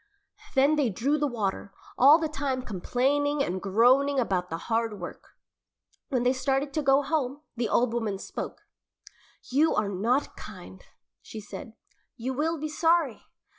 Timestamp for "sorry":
12.67-13.27